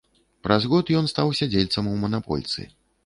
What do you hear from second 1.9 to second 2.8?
у манапольцы.